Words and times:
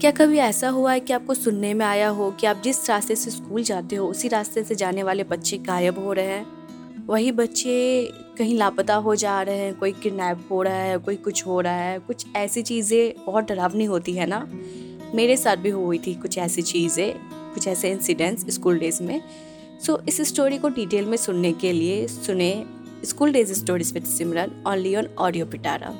क्या 0.00 0.10
कभी 0.10 0.38
ऐसा 0.38 0.68
हुआ 0.68 0.92
है 0.92 1.00
कि 1.00 1.12
आपको 1.12 1.34
सुनने 1.34 1.72
में 1.74 1.84
आया 1.86 2.08
हो 2.08 2.30
कि 2.30 2.46
आप 2.46 2.60
जिस 2.64 2.88
रास्ते 2.90 3.14
से 3.16 3.30
स्कूल 3.30 3.62
जाते 3.62 3.96
हो, 3.96 4.06
उसी 4.06 4.28
रास्ते 4.28 4.62
से 4.64 4.74
जाने 4.74 5.02
वाले 5.02 5.24
बच्चे 5.24 5.58
गायब 5.58 5.98
हो 5.98 6.12
रहे 6.12 6.26
हैं? 6.26 6.46
वही 7.06 7.32
बच्चे 7.32 8.08
कहीं 8.38 8.56
लापता 8.58 8.94
हो 8.94 9.14
जा 9.14 9.42
रहे 9.42 9.58
हैं, 9.58 9.74
कोई 9.74 9.92
किडनैप 9.92 10.46
हो 10.50 10.62
रहा 10.62 10.74
है, 10.74 10.96
कोई 10.98 11.16
कुछ 11.16 11.46
हो 11.46 11.60
रहा 11.60 11.72
है, 11.72 11.98
कुछ 11.98 12.26
ऐसी 12.36 12.62
चीज़ें 12.62 13.24
बहुत 13.26 13.48
डरावनी 13.48 13.84
होती 13.84 14.12
है 14.12 14.26
ना? 14.26 14.46
मेरे 15.14 15.36
साथ 15.36 15.56
भी 15.56 15.70
हुई 15.70 15.98
थी 15.98 16.14
कुछ 16.14 16.38
ऐसी 16.38 16.62
चीज़ें, 16.62 17.14
कुछ 17.54 17.68
ऐसे 17.68 17.90
इंसिडेंट्स 17.90 18.54
स्कूल 18.54 18.78
डेज़ 18.78 19.02
में। 19.02 19.20
सो 19.86 20.00
इस 20.08 20.20
स्टोरी 20.28 20.58
को 20.58 20.68
डिटेल 20.68 21.04
में 21.04 21.16
सुनने 21.16 21.52
के 21.52 21.72
लिए 21.72 22.06
सुने 22.08 22.52
school 23.04 23.32
days 23.32 23.52
stories 23.52 23.92
with 23.92 24.04
Simran 24.04 24.62
only 24.66 24.96
on 24.96 25.08
audio 25.18 25.46
Pitara 25.46 25.94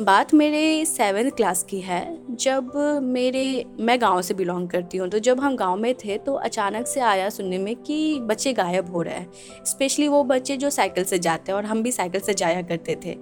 बात 0.00 0.32
मेरे 0.34 0.84
सेवन्थ 0.84 1.34
क्लास 1.36 1.62
की 1.62 1.80
है। 1.80 2.18
जब 2.30 2.70
मेरे, 3.02 3.64
मैं 3.80 4.00
गाँव 4.00 4.20
से 4.22 4.34
बिलोंग 4.34 4.68
करती 4.68 4.98
हूँ 4.98 5.08
तो 5.08 5.18
जब 5.18 5.40
हम 5.40 5.56
गाँव 5.56 5.76
में 5.76 5.94
थे 5.94 6.16
तो 6.18 6.34
अचानक 6.34 6.86
से 6.86 7.00
आया 7.00 7.28
सुनने 7.30 7.58
में 7.58 7.74
कि 7.76 8.18
बच्चे 8.20 8.52
गायब 8.52 8.90
हो 8.90 9.02
रहे 9.02 9.14
हैं। 9.14 9.64
स्पेशली 9.66 10.08
वो 10.08 10.22
बच्चे 10.24 10.56
जो 10.56 10.70
साइकिल 10.70 11.04
से 11.04 11.18
जाते 11.18 11.52
हैं 11.52 11.56
और 11.56 11.64
हम 11.64 11.82
भी 11.82 11.92
साइकिल 11.92 12.20
से 12.20 12.34
जाया 12.34 12.62
करते 12.62 12.96
थे। 13.04 13.16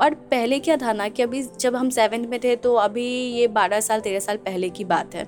और 0.00 0.14
पहले 0.14 0.58
क्या 0.58 0.76
था 0.76 0.92
ना 0.92 1.08
कि 1.08 1.22
अभी 1.22 1.42
जब 1.60 1.76
हम 1.76 1.90
सेवन्थ 1.90 2.28
में 2.28 2.38
थे 2.40 2.56
तो 2.56 2.74
अभी 2.76 3.06
ये 3.30 3.46
बारह 3.48 3.80
साल, 3.80 4.00
तेरह 4.00 4.20
साल 4.20 4.36
पहले 4.36 4.68
की 4.68 4.84
बात 4.84 5.14
है। 5.14 5.26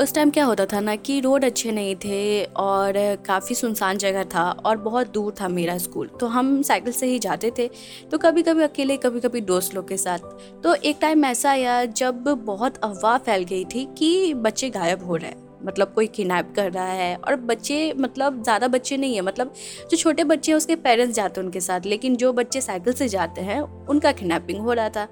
उस 0.00 0.14
टाइम 0.14 0.30
क्या 0.30 0.44
होता 0.44 0.64
था 0.66 0.80
ना 0.80 0.94
कि 0.96 1.18
रोड 1.20 1.44
अच्छे 1.44 1.70
नहीं 1.72 1.94
थे 1.96 2.42
और 2.56 2.92
काफ़ी 3.26 3.54
सुनसान 3.54 3.98
जगह 3.98 4.24
था 4.24 4.50
और 4.66 4.76
बहुत 4.76 5.10
दूर 5.12 5.34
था 5.40 5.48
मेरा 5.48 5.76
स्कूल 5.78 6.10
तो 6.20 6.26
हम 6.26 6.60
साइकिल 6.62 6.92
से 6.92 7.06
ही 7.06 7.18
जाते 7.18 7.50
थे। 7.58 7.68
तो 8.10 8.18
कभी 8.18 8.42
कभी 8.42 8.62
अकेले 8.62 8.96
कभी 8.96 9.20
कभी 9.20 9.40
दोस्त 9.40 9.74
लोग 9.74 9.88
के 9.88 9.96
साथ। 9.96 10.18
तो 10.62 10.74
एक 10.74 10.98
टाइम 11.00 11.24
ऐसा 11.24 11.50
आया 11.50 11.84
जब 11.84 12.22
बहुत 12.44 12.76
अफवाह 12.76 13.18
फैल 13.18 13.44
गई 13.44 13.64
थी 13.64 13.84
कि 13.98 14.34
बच्चे 14.36 14.70
गायब 14.70 15.04
हो 15.06 15.16
रहे 15.16 15.30
हैं। 15.30 15.46
मतलब 15.64 15.92
कोई 15.94 16.06
किडनैप 16.06 16.52
कर 16.56 16.70
रहा 16.72 16.92
है 16.92 17.14
और 17.16 17.36
बच्चे 17.36 17.92
मतलब 17.98 18.42
ज़्यादा 18.42 18.68
बच्चे 18.68 18.96
नहीं 18.96 19.14
है। 19.14 19.20
मतलब 19.22 19.52
जो 19.90 19.96
छोटे 19.96 20.24
बच्चे 20.24 20.52
हैं 20.52 20.56
उसके 20.56 20.76
पेरेंट्स 20.78 21.14
जाते 21.16 21.40
हैं 21.40 21.46
उनके 21.46 21.60
साथ। 21.60 21.86
लेकिन 21.86 22.16
जो 22.16 22.32
बच्चे 22.32 22.60
साइकिल 22.60 22.92
से 22.92 23.08
जाते 23.08 23.40
हैं, 23.40 23.60
उनका 23.60 24.12
किडनैपिंग 24.12 24.60
हो 24.60 24.72
रहा 24.72 24.88
था। 24.88 25.08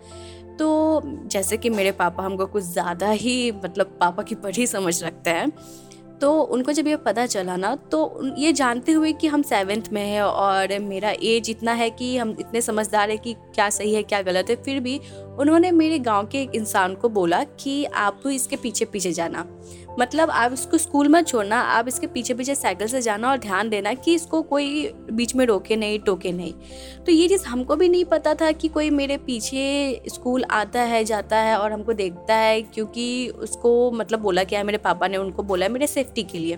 तो 0.58 1.00
जैसे 1.26 1.56
कि 1.56 1.70
मेरे 1.70 1.92
पापा 1.92 2.22
हमको 2.24 2.46
कुछ 2.46 2.64
ज़्यादा 2.64 3.10
ही 3.10 3.52
मतलब 3.54 3.96
पापा 4.00 4.22
की 4.22 4.34
पढ़ी 4.34 4.66
समझ 4.66 5.02
रखते 5.04 5.30
हैं। 5.30 5.50
तो 6.20 6.32
उनको 6.42 6.72
जब 6.72 6.86
ये 6.88 6.96
पता 6.96 7.24
चला 7.26 7.56
ना 7.56 7.74
तो 7.92 8.32
ये 8.38 8.52
जानते 8.52 8.92
हुए 8.92 9.12
कि 9.12 9.26
हम 9.26 9.42
सेवेंथ 9.42 9.92
में 9.92 10.02
हैं 10.02 10.22
और 10.22 10.78
मेरा 10.78 11.10
एज 11.22 11.50
इतना 11.50 11.72
है 11.72 11.88
कि 11.90 12.16
हम 12.16 12.36
इतने 12.40 12.60
समझदार 12.60 13.10
है 13.10 13.16
कि 13.16 13.34
क्या 13.54 13.68
सही 13.70 13.94
है, 13.94 14.02
क्या 14.02 14.22
गलत 14.22 14.50
है, 14.50 14.56
फिर 14.56 14.80
भी 14.80 15.00
उन्होंने 15.38 15.70
मेरे 15.70 15.98
गाँव 15.98 16.26
के 16.26 16.42
एक 16.42 16.54
इंसान 16.54 16.94
को 16.94 17.08
बोला 17.08 17.42
कि 17.60 17.84
आप 17.84 18.22
इसके 18.26 18.56
पीछे 18.56 18.84
पीछे 18.84 19.12
जाना। 19.12 19.44
मतलब 19.98 20.30
आप 20.30 20.52
इसको 20.52 20.78
स्कूल 20.78 21.08
में 21.08 21.20
छोड़ना, 21.22 21.60
आप 21.60 21.88
इसके 21.88 22.06
पीछे 22.06 22.34
पीछे 22.34 22.54
साइकिल 22.54 22.88
से 22.88 23.00
जाना 23.02 23.30
और 23.30 23.38
ध्यान 23.38 23.68
देना 23.68 23.92
कि 23.94 24.14
इसको 24.14 24.40
कोई 24.42 24.92
बीच 25.12 25.34
में 25.36 25.44
रोके 25.46 25.76
नहीं, 25.76 25.98
टोके 25.98 26.32
नहीं। 26.32 26.52
तो 27.06 27.12
ये 27.12 27.28
चीज़ 27.28 27.44
हमको 27.44 27.76
भी 27.76 27.88
नहीं 27.88 28.04
पता 28.04 28.34
था 28.34 28.50
कि 28.52 28.68
कोई 28.68 28.90
मेरे 28.90 29.16
पीछे 29.16 30.02
स्कूल 30.08 30.44
आता 30.50 30.82
है, 30.82 31.04
जाता 31.04 31.36
है 31.36 31.58
और 31.58 31.72
हमको 31.72 31.92
देखता 31.92 32.34
है, 32.34 32.60
क्योंकि 32.62 33.28
उसको 33.28 33.90
मतलब 33.90 34.20
बोला 34.20 34.44
क्या 34.44 34.58
है, 34.58 34.64
मेरे 34.66 34.78
पापा 34.78 35.08
ने 35.08 35.16
उनको 35.16 35.42
बोला 35.42 35.68
मेरे 35.68 35.86
सेफ्टी 36.06 36.22
के 36.22 36.38
लिए। 36.38 36.56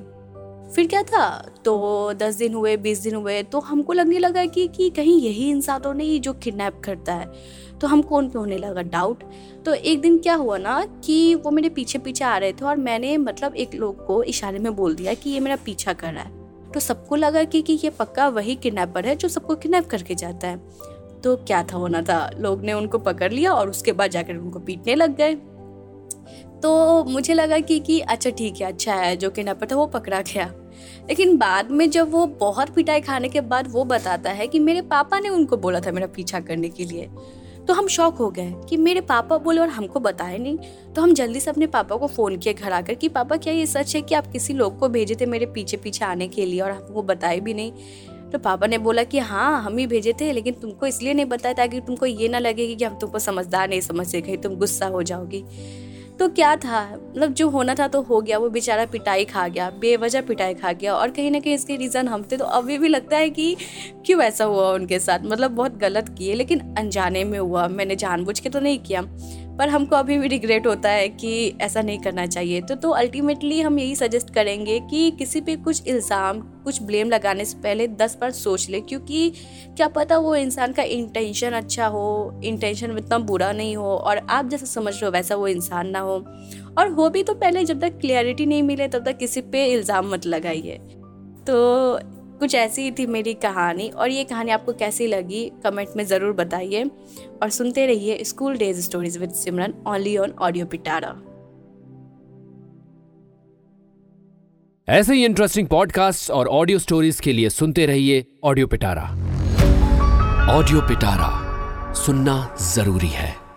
फिर 0.75 0.87
क्या 0.87 1.03
था? 1.03 1.29
तो 1.65 2.13
दस 2.13 2.35
दिन 2.35 2.55
हुए 2.55 2.77
बीस 2.77 2.99
दिन 2.99 3.15
हुए 3.15 3.43
तो 3.43 3.61
हमको 3.61 3.93
लगने 3.93 4.19
लगा 4.19 4.45
कि 4.47 4.67
कि 4.69 4.89
कहीं 4.91 5.21
यही 5.21 5.49
इंसान 5.51 5.83
नहीं 5.87 6.21
जो 6.21 6.33
किडनैप 6.35 6.81
करता 6.85 7.15
है 7.15 7.33
तो 7.81 7.87
हम 7.87 8.03
कौन 8.03 8.29
पे 8.29 8.39
होने 8.39 8.57
लगा? 8.59 8.83
डाउट 8.83 9.23
तो 9.65 9.75
एक 9.75 10.01
दिन 10.01 10.19
क्या 10.19 10.35
हुआ 10.35 10.59
ना 10.59 10.85
कि 11.05 11.35
वो 11.35 11.51
मेरे 11.51 11.69
पीछे 11.69 11.99
पीछे 11.99 12.25
आ 12.25 12.37
रहे 12.39 12.53
थे 12.53 12.65
और 12.65 12.77
मैंने 12.77 13.17
मतलब 13.19 13.55
एक 13.55 13.75
लोग 13.75 14.05
को 14.07 14.23
इशारे 14.23 14.59
में 14.59 14.75
बोल 14.77 14.95
दिया 14.95 15.15
कि 15.15 15.31
ये 15.31 15.41
मेरा 15.41 15.57
पीछा 15.65 15.93
कर 15.93 16.13
रहा 16.13 16.25
है। 16.25 16.37
तो 16.73 16.81
सबको 16.81 17.17
लगा 17.17 17.45
कि, 17.45 17.63
कि 17.63 17.79
ये 17.85 17.91
पक्का 17.91 18.29
वही 18.29 18.55
किडनैपर 18.55 19.07
है 19.07 19.17
जो 19.17 19.29
सबको 19.29 19.55
किडनैप 19.55 19.87
करके 19.87 20.15
जाता 20.15 20.49
है। 20.49 20.57
तो 21.25 21.37
क्या 21.37 21.63
था 21.63 21.77
होना 21.77 22.03
था? 22.03 22.31
लोग 22.39 22.63
ने 22.63 22.73
उनको 22.73 22.99
पकड़ 22.99 23.33
लिया 23.33 23.53
और 23.53 23.71
उसके 23.71 23.93
बाद 23.93 24.11
जाकर 24.11 24.37
उनको 24.37 24.59
पीटने 24.59 24.95
लग 24.95 25.17
गए। 25.17 25.35
तो 26.63 27.05
मुझे 27.05 27.35
लगा 27.35 27.59
कि 27.59 27.79
कि 27.79 27.99
अच्छा 28.01 28.31
ठीक 28.31 28.61
है 28.61 28.67
अच्छा 28.67 28.95
है, 28.95 29.17
जो 29.17 29.31
किडनैपर 29.31 29.67
था 29.67 29.77
वो 29.77 29.87
पकड़ा 29.87 30.21
गया। 30.23 30.53
लेकिन 31.09 31.37
बाद 31.37 31.71
में 31.71 31.89
जब 31.91 32.11
वो 32.11 32.27
बहुत 32.27 32.71
पिटाई 32.71 33.01
खाने 33.01 33.29
के 33.29 33.41
बाद 33.41 33.71
वो 33.73 33.85
बताता 33.85 34.31
है 34.31 34.47
कि 34.47 34.59
मेरे 34.59 34.83
पापा 34.83 35.19
ने 35.19 35.29
उनको 35.29 35.57
बोला 35.57 35.81
था 35.81 35.93
मेरा 35.93 36.07
पीछा 36.07 36.41
करने 36.41 36.69
के 36.69 36.85
लिए 36.85 37.09
तो 37.69 37.75
हम 37.75 37.87
शौक 37.87 38.17
हो 38.17 38.31
गए 38.31 38.53
कि 38.69 38.77
मेरे 38.77 39.01
पापा 39.01 39.37
बोले 39.39 39.61
और 39.61 39.69
हमको 39.69 40.01
बताए 40.01 40.37
नहीं। 40.39 40.59
तो 40.95 41.03
हम 41.03 41.13
जल्दी 41.15 41.41
से 41.41 41.51
अपने 41.51 41.67
पापा 41.67 41.97
को 41.97 42.07
फ़ोन 42.07 42.37
किए 42.37 42.53
घर 42.55 42.73
आकर 42.73 42.95
कि, 42.95 43.09
पापा, 43.09 43.37
क्या 43.37 43.53
ये 43.53 43.67
सच 43.67 43.95
है 43.97 44.01
कि 44.03 44.15
आप 44.15 44.27
किसी 44.27 44.55
लोग 44.55 44.79
को 44.79 44.89
भेजे 44.89 45.15
थे 45.15 45.27
मेरे 45.27 45.47
पीछे 45.47 45.77
पीछे 45.77 46.05
आने 46.05 46.29
के 46.29 46.47
लिए 46.47 46.61
और 46.61 46.71
हमको 46.71 47.03
बताए 47.03 47.41
भी 47.41 47.55
नहीं? 47.55 47.73
तो 48.31 48.39
पापा 48.39 48.67
ने 48.67 48.79
बोला 48.79 49.03
कि 49.03 49.19
हाँ 49.19 49.63
हम 49.63 49.77
ही 49.77 49.87
भेजे 49.87 50.13
थे, 50.13 50.33
लेकिन 50.33 50.55
तुमको 50.55 50.87
इसलिए 50.87 51.15
नहीं 51.15 51.27
बताया 51.27 51.55
ताकि 51.55 51.81
तुमको 51.81 52.07
ये 52.07 52.29
ना 52.29 52.39
लगे 52.39 52.75
कि 52.75 52.85
हम 52.85 52.99
तुमको 52.99 53.19
समझदार 53.19 53.69
नहीं 53.69 53.81
समझते 53.81 54.21
कहीं 54.21 54.37
तुम 54.37 54.55
गुस्सा 54.55 54.87
हो 54.87 55.03
जाओगी। 55.03 55.45
तो 56.19 56.29
क्या 56.29 56.57
था? 56.57 56.99
मतलब 57.11 57.33
जो 57.33 57.49
होना 57.49 57.75
था 57.75 57.89
तो 57.89 58.03
हो 58.03 58.21
गया, 58.21 58.39
वो 58.39 58.51
बेचारा 58.51 58.87
पिटाई 58.87 59.25
खा 59.25 59.49
गया, 59.49 59.71
बेवजह 59.71 60.21
पिटाई 60.21 60.55
खा 60.55 60.73
गया 60.73 60.95
और 60.95 61.11
कहीं 61.11 61.31
ना 61.31 61.41
कहीं 61.41 61.55
इसके 61.55 61.77
रीज़न 61.77 62.09
हम 62.09 62.23
थे। 62.33 62.37
तो 62.37 62.45
अभी 62.45 62.79
भी 62.79 62.89
लगता 62.89 63.17
है 63.17 63.31
कि 63.31 63.57
क्यों 64.07 64.23
ऐसा 64.23 64.45
हुआ 64.45 64.73
उनके 64.73 64.99
साथ? 64.99 65.19
मतलब 65.25 65.51
बहुत 65.51 65.77
गलत 65.77 66.15
किए, 66.19 66.35
लेकिन 66.35 66.75
अनजाने 66.79 67.25
में 67.25 67.39
हुआ। 67.39 67.69
मैंने 67.69 67.97
जानबूझ 67.97 68.41
के 68.41 68.49
तो 68.49 68.61
नहीं 68.61 68.79
किया। 68.79 69.03
पर 69.59 69.69
हमको 69.69 69.97
अभी 69.97 70.19
भी 70.19 70.29
रिग्रेट 70.29 70.67
होता 70.67 70.91
है 70.91 71.09
कि 71.11 71.33
ऐसा 71.61 71.83
नहीं 71.83 71.99
करना 71.99 72.27
चाहिए। 72.27 72.61
तो 72.61 72.75
तो 72.75 72.91
अल्टीमेटली 72.91 73.61
हम 73.61 73.79
यही 73.79 73.95
सजेस्ट 73.97 74.33
करेंगे 74.35 74.79
कि 74.81 75.11
किसी 75.11 75.41
पे 75.41 75.57
कुछ 75.59 75.87
इल्ज़ाम, 75.89 76.41
कुछ 76.65 76.83
ब्लेम 76.83 77.11
लगाने 77.11 77.45
से 77.45 77.59
पहले 77.59 77.87
दस 77.89 78.17
बार 78.21 78.31
सोच 78.33 78.69
ले, 78.71 78.81
क्योंकि 78.81 79.33
क्या 79.77 79.89
पता 79.89 80.19
वो 80.19 80.35
इंसान 80.37 80.73
का 80.73 80.83
इंटेंशन 80.83 81.53
अच्छा 81.53 81.87
हो 81.87 82.41
इंटेंशन 82.45 82.99
इतना 82.99 83.19
बुरा 83.21 83.51
नहीं 83.53 83.77
हो 83.77 83.95
और 83.97 84.19
आप 84.19 84.49
जैसा 84.49 84.67
समझ 84.67 84.95
रहे 84.95 85.05
हो 85.05 85.11
वैसा 85.13 85.35
वो 85.35 85.49
इंसान 85.49 85.91
ना 85.91 86.01
हो। 86.01 86.15
और 86.79 86.93
हो 86.93 87.09
भी 87.11 87.23
तो 87.23 87.35
पहले 87.35 87.65
जब 87.65 87.81
तक 87.81 87.99
क्लियरिटी 88.01 88.47
नहीं 88.47 88.63
मिले 88.63 88.89
तब 88.89 89.05
तक 89.05 89.19
किसी 89.19 89.41
पे 89.43 89.65
इल्ज़ाम 89.67 90.13
मत 90.13 90.27
लगाइए। 90.27 90.79
तो 91.47 91.99
कुछ 92.39 92.55
ऐसी 92.55 92.83
ही 92.83 92.91
थी 92.91 93.07
मेरी 93.07 93.35
कहानी 93.35 93.89
और 93.89 94.11
ये 94.11 94.25
कहानी 94.25 94.51
आपको 94.51 94.73
कैसी 94.73 95.07
लगी 95.07 95.45
कमेंट 95.65 95.97
में 95.97 96.05
ज़रूर 96.07 96.33
बताइए। 96.33 96.85
और 97.43 97.51
सुनते 97.51 97.87
रहिए 97.87 98.25
school 98.25 98.57
days 98.57 98.81
stories 98.81 99.19
with 99.19 99.33
Simran 99.35 99.75
only 99.87 100.17
on 100.17 100.33
audio 100.41 100.67
Pitara 100.67 101.17
ऐसे 104.89 105.15
ही 105.15 105.25
इंटरेस्टिंग 105.25 105.67
पॉडकास्ट 105.69 106.31
और 106.31 106.49
ऑडियो 106.49 106.79
स्टोरीज 106.79 107.21
के 107.21 107.33
लिए 107.33 107.49
सुनते 107.51 107.87
रहिए 107.87 108.25
ऑडियो 108.45 108.67
पिटारा 108.67 109.03
ऑडियो 110.51 110.81
पिटारा 110.81 111.93
सुनना 111.95 112.57
ज़रूरी 112.75 113.09
है। 113.09 113.48